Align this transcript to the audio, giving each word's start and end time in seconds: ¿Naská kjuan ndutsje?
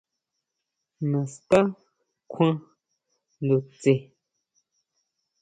¿Naská 1.11 1.59
kjuan 2.31 2.55
ndutsje? 3.43 3.93